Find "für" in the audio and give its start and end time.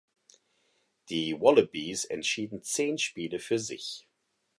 3.37-3.59